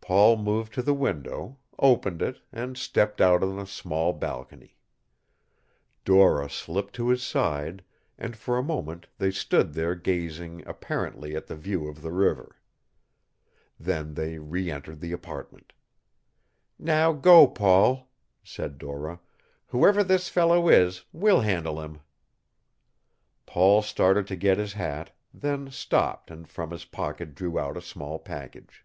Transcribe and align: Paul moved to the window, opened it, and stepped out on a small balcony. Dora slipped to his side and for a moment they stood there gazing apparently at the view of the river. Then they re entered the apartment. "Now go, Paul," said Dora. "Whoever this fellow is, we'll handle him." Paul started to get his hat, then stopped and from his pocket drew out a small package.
Paul 0.00 0.38
moved 0.38 0.72
to 0.72 0.82
the 0.82 0.94
window, 0.94 1.58
opened 1.78 2.22
it, 2.22 2.40
and 2.50 2.78
stepped 2.78 3.20
out 3.20 3.42
on 3.42 3.58
a 3.58 3.66
small 3.66 4.14
balcony. 4.14 4.78
Dora 6.02 6.48
slipped 6.48 6.94
to 6.94 7.10
his 7.10 7.22
side 7.22 7.84
and 8.16 8.38
for 8.38 8.56
a 8.56 8.62
moment 8.62 9.06
they 9.18 9.30
stood 9.30 9.74
there 9.74 9.94
gazing 9.94 10.66
apparently 10.66 11.36
at 11.36 11.46
the 11.46 11.54
view 11.56 11.88
of 11.90 12.00
the 12.00 12.10
river. 12.10 12.56
Then 13.78 14.14
they 14.14 14.38
re 14.38 14.70
entered 14.70 15.00
the 15.00 15.12
apartment. 15.12 15.74
"Now 16.78 17.12
go, 17.12 17.46
Paul," 17.46 18.08
said 18.42 18.78
Dora. 18.78 19.20
"Whoever 19.66 20.02
this 20.02 20.30
fellow 20.30 20.70
is, 20.70 21.04
we'll 21.12 21.42
handle 21.42 21.82
him." 21.82 22.00
Paul 23.44 23.82
started 23.82 24.26
to 24.28 24.36
get 24.36 24.56
his 24.56 24.72
hat, 24.72 25.10
then 25.34 25.70
stopped 25.70 26.30
and 26.30 26.48
from 26.48 26.70
his 26.70 26.86
pocket 26.86 27.34
drew 27.34 27.58
out 27.58 27.76
a 27.76 27.82
small 27.82 28.18
package. 28.18 28.82